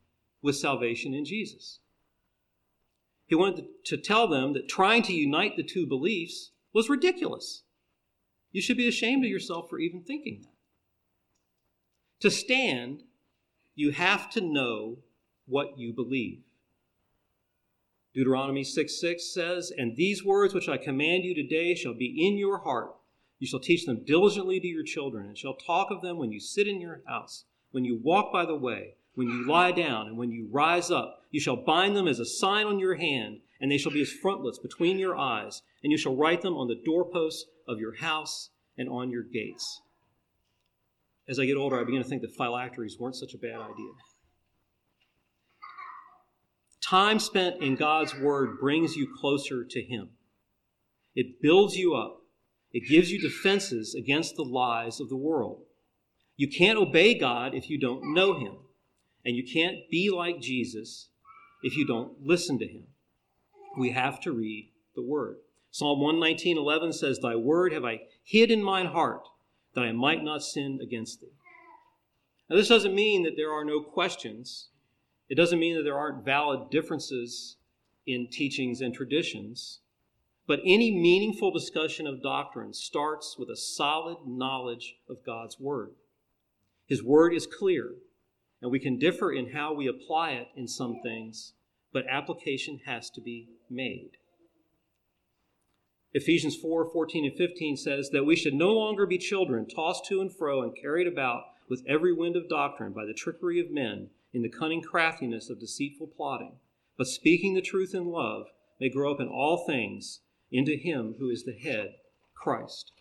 [0.43, 1.79] with salvation in Jesus.
[3.27, 7.63] He wanted to tell them that trying to unite the two beliefs was ridiculous.
[8.53, 10.55] You should be ashamed of yourself for even thinking that.
[12.21, 13.05] To stand,
[13.75, 14.99] you have to know
[15.47, 16.43] what you believe.
[18.15, 22.37] Deuteronomy 6 6 says, And these words which I command you today shall be in
[22.37, 22.95] your heart.
[23.39, 26.41] You shall teach them diligently to your children, and shall talk of them when you
[26.41, 30.19] sit in your house, when you walk by the way, when you lie down, and
[30.19, 31.23] when you rise up.
[31.31, 34.11] You shall bind them as a sign on your hand, and they shall be as
[34.11, 38.51] frontlets between your eyes, and you shall write them on the doorposts of your house
[38.79, 39.83] and on your gates.
[41.29, 43.93] As I get older, I begin to think that phylacteries weren't such a bad idea.
[46.83, 50.09] Time spent in God's Word brings you closer to Him.
[51.15, 52.23] It builds you up.
[52.73, 55.63] It gives you defenses against the lies of the world.
[56.37, 58.55] You can't obey God if you don't know Him.
[59.25, 61.11] And you can't be like Jesus
[61.63, 62.85] if you don't listen to Him.
[63.79, 65.37] We have to read the Word.
[65.71, 69.27] Psalm 119, 11 says, Thy Word have I hid in mine heart,
[69.75, 71.29] that I might not sin against Thee.
[72.49, 74.71] Now, this doesn't mean that there are no questions
[75.31, 77.57] it doesn't mean that there aren't valid differences
[78.05, 79.79] in teachings and traditions,
[80.49, 85.93] but any meaningful discussion of doctrine starts with a solid knowledge of God's Word.
[86.85, 87.95] His Word is clear,
[88.61, 91.53] and we can differ in how we apply it in some things,
[91.93, 94.13] but application has to be made.
[96.13, 100.21] Ephesians 4 14 and 15 says that we should no longer be children, tossed to
[100.21, 104.11] and fro and carried about with every wind of doctrine by the trickery of men
[104.33, 106.57] in the cunning craftiness of deceitful plotting,
[106.99, 108.47] but speaking the truth in love,
[108.81, 111.95] may grow up in all things into Him who is the head,
[112.35, 112.93] Christ.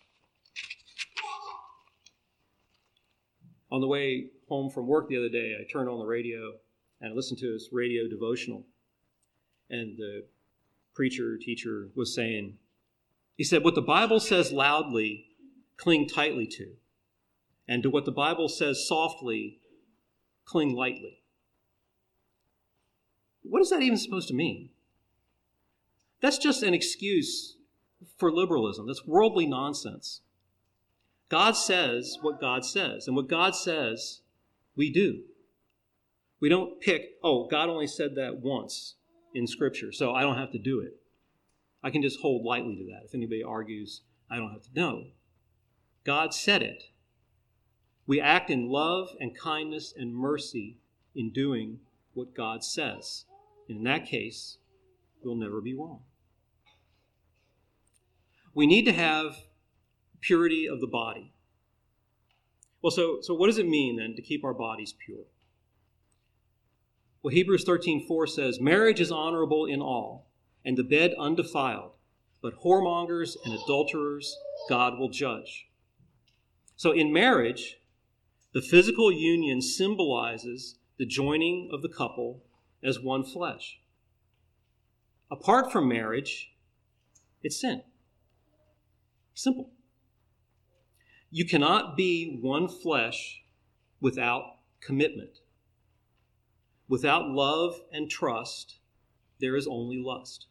[3.72, 6.54] On the way home from work the other day, I turned on the radio
[7.00, 8.66] and I listened to this radio devotional.
[9.70, 10.24] And the
[10.94, 12.58] preacher, teacher was saying,
[13.36, 15.28] he said, What the Bible says loudly,
[15.76, 16.72] cling tightly to.
[17.66, 19.60] And to what the Bible says softly,
[20.44, 21.22] cling lightly.
[23.42, 24.70] What is that even supposed to mean?
[26.20, 27.56] That's just an excuse
[28.18, 28.86] for liberalism.
[28.86, 30.20] That's worldly nonsense.
[31.28, 34.20] God says what God says, and what God says,
[34.76, 35.22] we do.
[36.40, 38.96] We don't pick, oh, God only said that once
[39.34, 40.96] in Scripture, so I don't have to do it.
[41.82, 43.06] I can just hold lightly to that.
[43.06, 45.04] If anybody argues, I don't have to know.
[46.04, 46.84] God said it.
[48.06, 50.78] We act in love and kindness and mercy
[51.14, 51.80] in doing
[52.14, 53.24] what God says.
[53.68, 54.58] And in that case,
[55.22, 56.00] we'll never be wrong.
[58.54, 59.36] We need to have
[60.20, 61.32] purity of the body.
[62.82, 65.24] Well, so, so what does it mean then to keep our bodies pure?
[67.22, 70.30] Well, Hebrews 13:4 says, "Marriage is honorable in all,
[70.64, 71.92] and the bed undefiled,
[72.40, 75.68] but whoremongers and adulterers God will judge."
[76.76, 77.78] So in marriage,
[78.52, 82.42] the physical union symbolizes the joining of the couple
[82.82, 83.80] as one flesh.
[85.30, 86.56] Apart from marriage,
[87.42, 87.84] it's sin.
[89.34, 89.70] Simple.
[91.30, 93.44] You cannot be one flesh
[94.00, 95.40] without commitment.
[96.90, 98.80] Without love and trust,
[99.38, 100.48] there is only lust.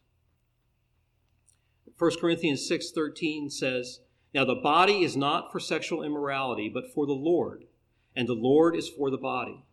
[1.98, 4.00] 1 Corinthians 6:13 says,
[4.34, 7.68] "Now the body is not for sexual immorality, but for the Lord,
[8.16, 9.66] and the Lord is for the body.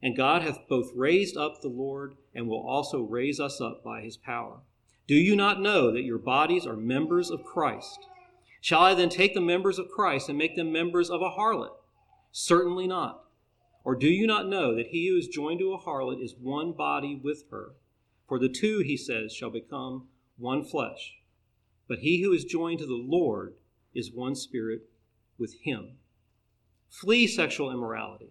[0.00, 4.00] And God hath both raised up the Lord and will also raise us up by
[4.00, 4.62] his power.
[5.06, 8.08] Do you not know that your bodies are members of Christ?
[8.62, 11.76] Shall I then take the members of Christ and make them members of a harlot?
[12.32, 13.23] Certainly not.
[13.84, 16.72] Or do you not know that he who is joined to a harlot is one
[16.72, 17.74] body with her?
[18.26, 20.08] For the two, he says, shall become
[20.38, 21.18] one flesh.
[21.86, 23.54] But he who is joined to the Lord
[23.94, 24.88] is one spirit
[25.38, 25.98] with him.
[26.88, 28.30] Flee sexual immorality.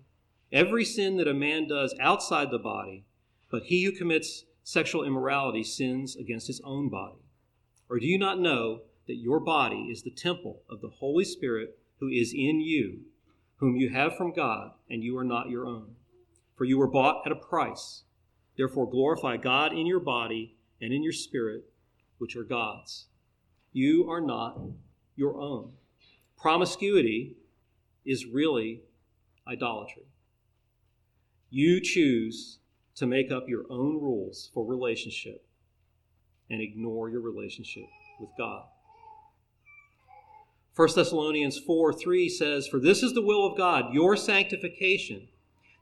[0.51, 3.05] Every sin that a man does outside the body,
[3.51, 7.21] but he who commits sexual immorality sins against his own body.
[7.89, 11.77] Or do you not know that your body is the temple of the Holy Spirit
[11.99, 13.01] who is in you,
[13.63, 15.95] whom you have from God, and you are not your own?
[16.57, 18.03] For you were bought at a price.
[18.57, 21.63] Therefore glorify God in your body and in your spirit,
[22.17, 23.05] which are God's.
[23.71, 24.59] You are not
[25.15, 25.71] your own.
[26.37, 27.37] Promiscuity
[28.05, 28.81] is really
[29.47, 30.07] idolatry.
[31.49, 32.59] You choose
[32.95, 35.45] to make up your own rules for relationship
[36.49, 37.85] and ignore your relationship
[38.19, 38.65] with God.
[40.75, 45.27] 1 Thessalonians 4 3 says, For this is the will of God, your sanctification,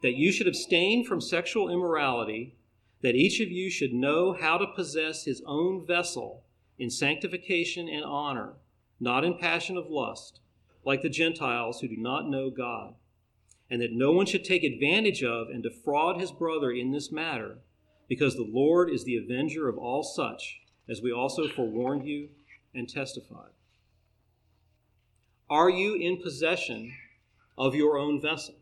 [0.01, 2.55] that you should abstain from sexual immorality,
[3.01, 6.43] that each of you should know how to possess his own vessel
[6.77, 8.53] in sanctification and honor,
[8.99, 10.39] not in passion of lust,
[10.83, 12.95] like the Gentiles who do not know God
[13.71, 17.59] and that no one should take advantage of and defraud his brother in this matter,
[18.09, 22.27] because the Lord is the avenger of all such, as we also forewarned you
[22.75, 23.53] and testified.
[25.51, 26.93] Are you in possession
[27.57, 28.55] of your own vessel?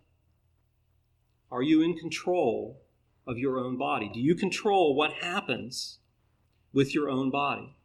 [1.51, 2.81] Are you in control
[3.27, 4.09] of your own body?
[4.11, 5.99] Do you control what happens
[6.73, 7.75] with your own body?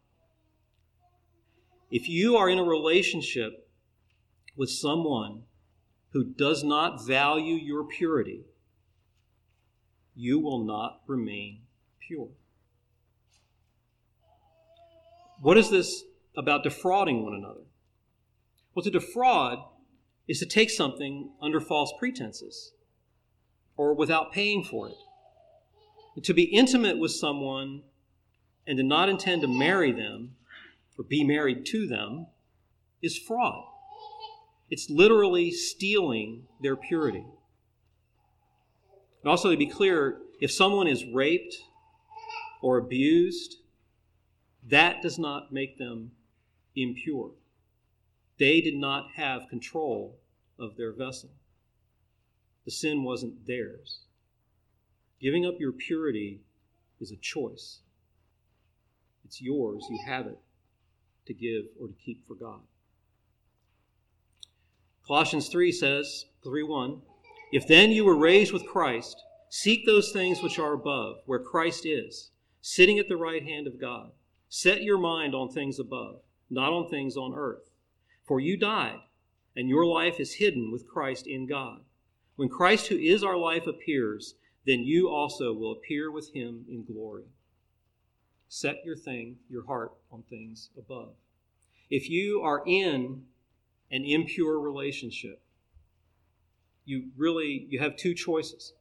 [1.90, 3.68] If you are in a relationship
[4.56, 5.42] with someone
[6.12, 8.46] who does not value your purity,
[10.14, 11.60] you will not remain
[12.00, 12.30] pure.
[15.42, 16.04] What is this
[16.38, 17.64] about defrauding one another?
[18.74, 19.58] Well, to defraud
[20.26, 22.72] is to take something under false pretenses
[23.76, 24.94] or without paying for it.
[26.22, 27.82] to be intimate with someone
[28.66, 30.36] and to not intend to marry them
[30.96, 32.26] or be married to them
[33.02, 33.64] is fraud.
[34.70, 37.24] It's literally stealing their purity.
[39.22, 41.56] And also, to be clear, if someone is raped
[42.62, 43.56] or abused,
[44.68, 46.12] that does not make them
[46.76, 47.32] impure.
[48.38, 50.18] They did not have control
[50.58, 51.30] of their vessel.
[52.64, 54.00] The sin wasn't theirs.
[55.20, 56.40] Giving up your purity
[57.00, 57.80] is a choice.
[59.24, 59.86] It's yours.
[59.88, 60.38] You have it
[61.26, 62.60] to give or to keep for God.
[65.06, 67.00] Colossians 3 says, 3 1,
[67.52, 71.84] If then you were raised with Christ, seek those things which are above, where Christ
[71.84, 72.30] is,
[72.60, 74.12] sitting at the right hand of God.
[74.48, 77.70] Set your mind on things above, not on things on earth.
[78.24, 79.00] For you died,
[79.54, 81.80] and your life is hidden with Christ in God.
[82.36, 84.34] When Christ, who is our life, appears,
[84.66, 87.24] then you also will appear with him in glory.
[88.48, 91.14] Set your thing, your heart on things above.
[91.90, 93.24] If you are in
[93.90, 95.42] an impure relationship,
[96.84, 98.72] you really you have two choices.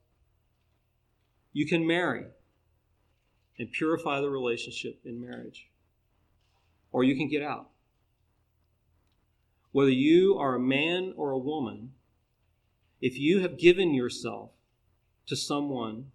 [1.51, 2.25] You can marry
[3.59, 5.69] and purify the relationship in marriage,
[6.91, 7.69] or you can get out
[9.73, 11.91] whether you are a man or a woman,
[13.01, 14.51] if you have given yourself
[15.25, 16.11] to someone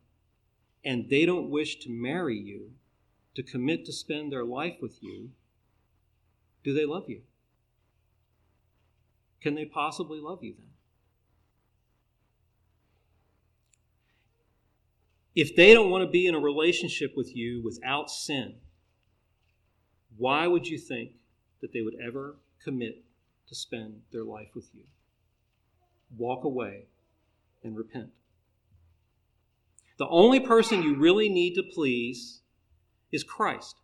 [0.85, 2.71] and they don't wish to marry you,
[3.35, 5.31] to commit to spend their life with you,
[6.65, 7.21] do they love you?
[9.41, 10.67] Can they possibly love you then?
[15.35, 18.55] If they don't want to be in a relationship with you without sin,
[20.17, 21.13] why would you think
[21.61, 23.05] that they would ever commit
[23.49, 24.85] to spend their life with you?
[26.17, 26.87] Walk away
[27.63, 28.11] and repent.
[29.99, 32.41] The only person you really need to please
[33.11, 33.77] is Christ.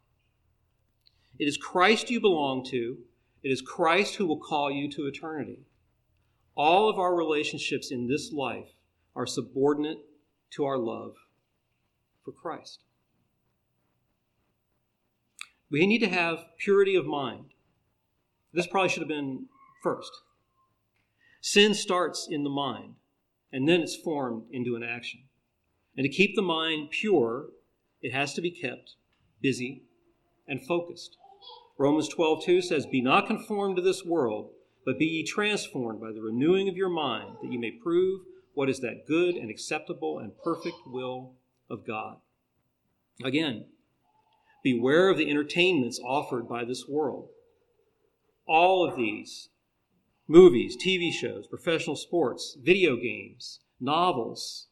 [1.38, 2.98] It is Christ you belong to.
[3.42, 5.58] It is Christ who will call you to eternity.
[6.56, 8.68] All of our relationships in this life
[9.16, 9.98] are subordinate
[10.52, 11.16] to our love
[12.24, 12.84] for Christ.
[15.70, 17.46] We need to have purity of mind.
[18.52, 19.46] This probably should have been
[19.84, 20.10] first.
[21.42, 22.94] Sin starts in the mind,
[23.52, 25.20] and then it's formed into an action.
[25.96, 27.50] And to keep the mind pure,
[28.00, 28.96] it has to be kept
[29.40, 29.84] busy
[30.48, 31.18] and focused.
[31.76, 34.54] Romans 12:2 says, "Be not conformed to this world,
[34.86, 38.22] but be ye transformed by the renewing of your mind, that ye may prove
[38.54, 41.34] what is that good and acceptable and perfect will
[41.68, 42.20] of God.
[43.22, 43.66] Again,
[44.62, 47.28] beware of the entertainments offered by this world.
[48.46, 49.50] All of these
[50.26, 54.68] movies, TV shows, professional sports, video games, novels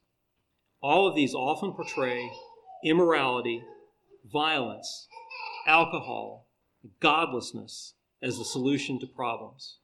[0.82, 2.30] all of these often portray
[2.84, 3.62] immorality,
[4.30, 5.06] violence,
[5.66, 6.46] alcohol,
[6.98, 9.78] godlessness as the solution to problems.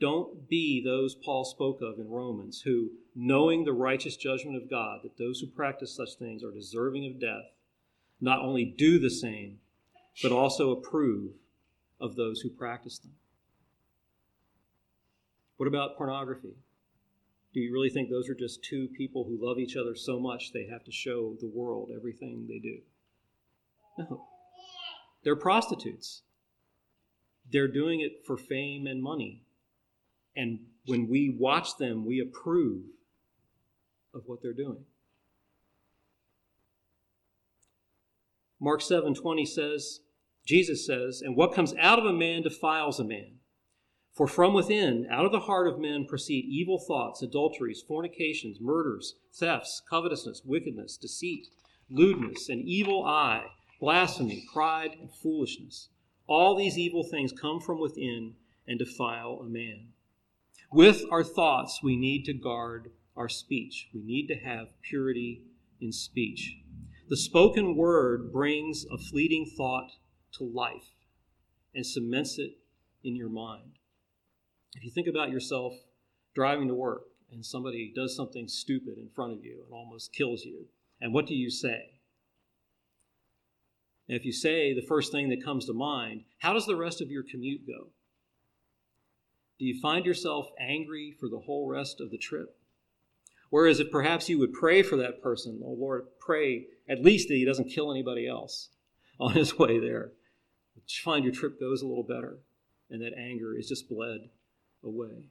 [0.00, 5.00] Don't be those Paul spoke of in Romans who, knowing the righteous judgment of God,
[5.02, 7.52] that those who practice such things are deserving of death,
[8.20, 9.58] not only do the same,
[10.22, 11.32] but also approve
[12.00, 13.12] of those who practice them.
[15.58, 16.54] What about pornography?
[17.52, 20.52] Do you really think those are just two people who love each other so much
[20.52, 22.78] they have to show the world everything they do?
[23.98, 24.24] No.
[25.24, 26.22] They're prostitutes.
[27.50, 29.42] They're doing it for fame and money.
[30.36, 32.84] And when we watch them, we approve
[34.14, 34.84] of what they're doing.
[38.60, 40.00] Mark 7:20 says,
[40.46, 43.40] Jesus says, "And what comes out of a man defiles a man.
[44.12, 49.14] For from within, out of the heart of men proceed evil thoughts, adulteries, fornications, murders,
[49.32, 51.48] thefts, covetousness, wickedness, deceit,
[51.88, 53.46] lewdness, an evil eye,
[53.80, 55.88] blasphemy, pride, and foolishness.
[56.26, 58.34] All these evil things come from within
[58.66, 59.92] and defile a man."
[60.72, 63.88] With our thoughts, we need to guard our speech.
[63.94, 65.44] We need to have purity
[65.80, 66.56] in speech.
[67.08, 69.92] The spoken word brings a fleeting thought
[70.32, 70.90] to life
[71.74, 72.58] and cements it
[73.02, 73.77] in your mind.
[74.74, 75.74] If you think about yourself
[76.34, 77.02] driving to work
[77.32, 80.66] and somebody does something stupid in front of you and almost kills you,
[81.00, 82.00] and what do you say?
[84.08, 87.00] And if you say the first thing that comes to mind, how does the rest
[87.00, 87.88] of your commute go?
[89.58, 92.56] Do you find yourself angry for the whole rest of the trip?
[93.50, 97.34] Whereas if perhaps you would pray for that person, oh Lord, pray at least that
[97.34, 98.68] he doesn't kill anybody else
[99.20, 100.12] on his way there.
[100.76, 102.38] You find your trip goes a little better
[102.90, 104.30] and that anger is just bled
[104.82, 105.30] away.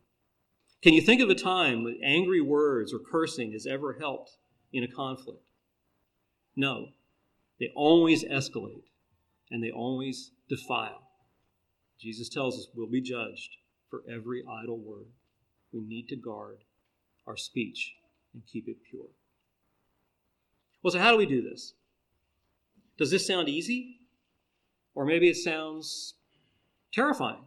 [0.82, 4.38] Can you think of a time when angry words or cursing has ever helped
[4.72, 5.50] in a conflict?
[6.56, 6.90] No.
[7.60, 8.84] They always escalate
[9.50, 11.10] and they always defile.
[12.00, 13.58] Jesus tells us we'll be judged
[13.90, 15.08] for every idle word.
[15.74, 16.60] We need to guard
[17.26, 17.96] our speech
[18.34, 19.10] and keep it pure.
[20.84, 21.74] Well, so how do we do this?
[22.98, 24.02] Does this sound easy?
[24.94, 26.16] Or maybe it sounds
[26.94, 27.44] terrifying.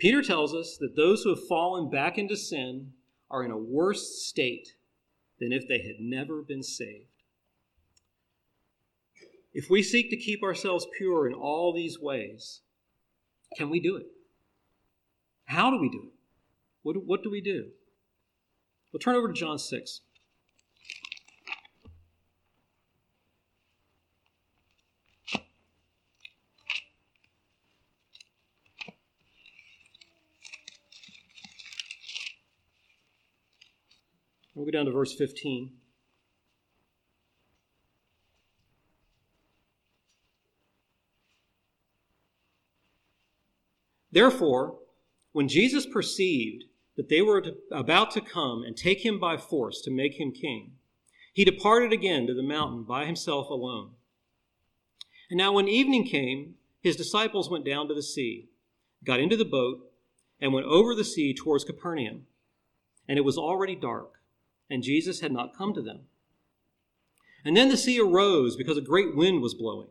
[0.00, 2.92] Peter tells us that those who have fallen back into sin
[3.30, 4.74] are in a worse state
[5.38, 7.04] than if they had never been saved.
[9.52, 12.62] If we seek to keep ourselves pure in all these ways,
[13.56, 14.06] can we do it?
[15.44, 16.14] How do we do it?
[16.82, 17.66] What, what do we do?
[18.92, 20.00] We'll turn over to John 6.
[34.70, 35.72] Go down to verse 15.
[44.12, 44.78] Therefore,
[45.32, 46.64] when Jesus perceived
[46.96, 50.72] that they were about to come and take him by force to make him king,
[51.32, 53.92] he departed again to the mountain by himself alone.
[55.30, 58.48] And now, when evening came, his disciples went down to the sea,
[59.04, 59.92] got into the boat,
[60.40, 62.26] and went over the sea towards Capernaum.
[63.06, 64.19] And it was already dark,
[64.70, 66.02] and Jesus had not come to them.
[67.44, 69.88] And then the sea arose because a great wind was blowing.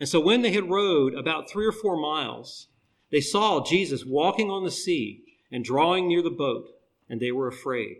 [0.00, 2.68] And so when they had rowed about three or four miles,
[3.10, 5.22] they saw Jesus walking on the sea
[5.52, 6.68] and drawing near the boat,
[7.08, 7.98] and they were afraid.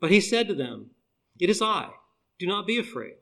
[0.00, 0.90] But he said to them,
[1.40, 1.90] It is I.
[2.38, 3.16] Do not be afraid.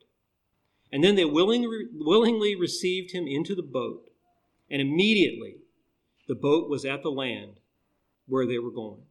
[0.91, 4.09] And then they willingly, willingly received him into the boat,
[4.69, 5.55] and immediately
[6.27, 7.59] the boat was at the land
[8.27, 9.01] where they were going.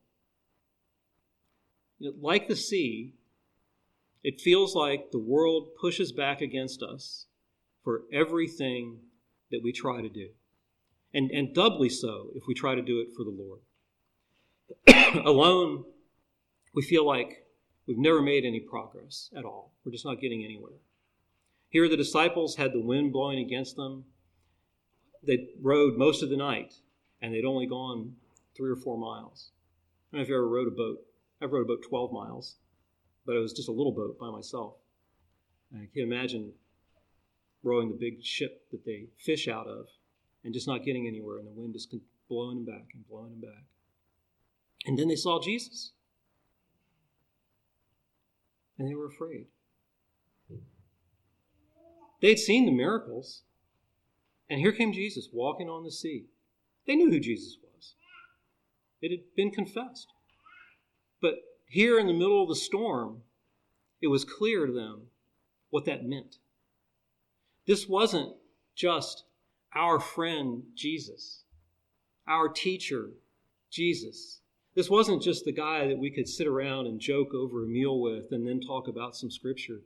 [2.21, 3.15] Like the sea,
[4.25, 7.27] it feels like the world pushes back against us
[7.85, 8.99] for everything
[9.51, 10.29] that we try to do.
[11.15, 13.61] And, and doubly so if we try to do it for the Lord.
[15.27, 15.85] Alone,
[16.75, 17.47] we feel like
[17.87, 19.73] we've never made any progress at all.
[19.85, 20.79] We're just not getting anywhere.
[21.69, 24.05] Here, the disciples had the wind blowing against them.
[25.23, 26.75] They rowed most of the night,
[27.21, 28.17] and they'd only gone
[28.57, 29.51] three or four miles.
[30.13, 31.01] I don't know if you ever rowed a boat.
[31.43, 32.57] I've rowed about 12 miles,
[33.27, 34.75] but it was just a little boat by myself.
[35.73, 36.53] And I can imagine
[37.63, 39.87] rowing the big ship that they fish out of
[40.45, 41.95] and just not getting anywhere, and the wind just
[42.29, 43.65] blowing them back and blowing them back.
[44.87, 45.93] And then they saw Jesus.
[48.79, 49.47] And they were afraid.
[52.21, 53.43] They'd seen the miracles.
[54.49, 56.27] And here came Jesus walking on the sea.
[56.87, 57.95] They knew who Jesus was,
[59.01, 60.09] it had been confessed.
[61.23, 63.23] But here in the middle of the storm,
[64.03, 65.07] it was clear to them
[65.71, 66.37] what that meant.
[67.67, 68.35] This wasn't
[68.75, 69.25] just
[69.75, 71.45] our friend Jesus,
[72.27, 73.11] our teacher
[73.71, 74.41] Jesus.
[74.75, 78.01] This wasn't just the guy that we could sit around and joke over a meal
[78.01, 79.83] with and then talk about some scripture.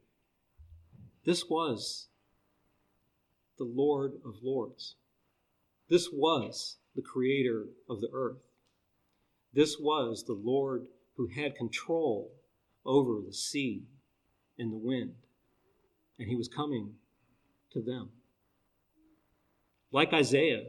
[1.24, 2.09] This was
[3.59, 4.95] the Lord of Lords.
[5.89, 8.43] This was the creator of the earth.
[9.53, 10.87] This was the Lord
[11.17, 12.33] who had control
[12.85, 13.85] over the sea
[14.59, 15.14] and the wind.
[16.19, 16.95] And he was coming
[17.73, 18.11] to them.
[19.93, 20.64] Like Isaiah,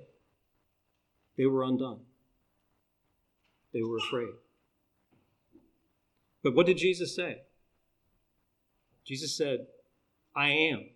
[1.38, 2.00] they were undone.
[3.74, 4.34] They were afraid.
[6.43, 7.41] But what did Jesus say?
[9.06, 9.68] Jesus said,
[10.36, 10.89] I am.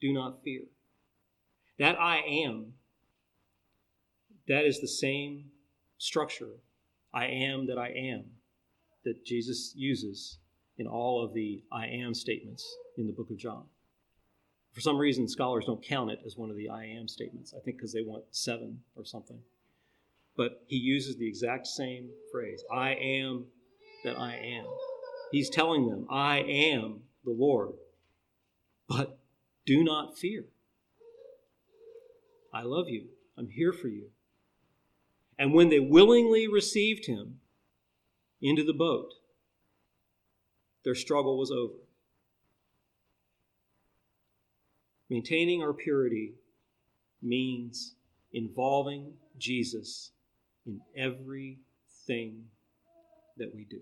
[0.00, 0.62] Do not fear.
[1.78, 2.74] That I am,
[4.46, 5.46] that is the same
[5.98, 6.50] structure,
[7.14, 8.24] I am that I am,
[9.04, 10.38] that Jesus uses
[10.76, 13.64] in all of the I am statements in the book of John.
[14.72, 17.54] For some reason, scholars don't count it as one of the I am statements.
[17.56, 19.38] I think because they want seven or something.
[20.36, 23.44] But he uses the exact same phrase I am
[24.02, 24.66] that I am.
[25.30, 27.74] He's telling them, I am the Lord.
[28.88, 29.18] But
[29.64, 30.46] do not fear.
[32.52, 33.06] I love you.
[33.38, 34.10] I'm here for you.
[35.38, 37.40] And when they willingly received him
[38.40, 39.12] into the boat,
[40.84, 41.74] their struggle was over.
[45.10, 46.34] Maintaining our purity
[47.22, 47.94] means
[48.32, 50.12] involving Jesus
[50.66, 52.44] in everything
[53.36, 53.80] that we do.